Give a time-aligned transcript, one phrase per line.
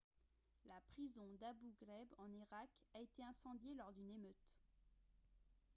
[0.65, 4.57] la prison d'abu ghraib en irak a été incendiée lors d'une émeute